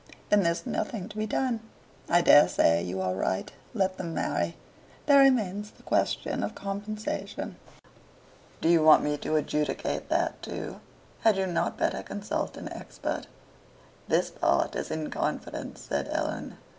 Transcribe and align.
"Then 0.29 0.41
there's 0.41 0.65
nothing 0.65 1.07
to 1.09 1.15
be 1.15 1.27
done. 1.27 1.59
I 2.09 2.21
dare 2.21 2.47
say 2.47 2.81
you 2.83 3.01
are 3.01 3.13
right. 3.13 3.51
Let 3.75 3.97
them 3.99 4.15
marry. 4.15 4.55
There 5.05 5.19
remains 5.21 5.69
the 5.69 5.83
question 5.83 6.41
of 6.43 6.55
compensation." 6.55 7.57
"Do 8.61 8.67
you 8.69 8.81
want 8.81 9.03
me 9.03 9.15
to 9.17 9.35
adjudicate 9.35 10.09
that 10.09 10.41
too? 10.41 10.79
Had 11.19 11.37
you 11.37 11.45
not 11.45 11.77
better 11.77 12.01
consult 12.01 12.57
an 12.57 12.73
expert?" 12.73 13.27
"This 14.07 14.31
part 14.31 14.75
is 14.75 14.89
in 14.89 15.11
confidence," 15.11 15.81
said 15.81 16.07
Helen. 16.07 16.57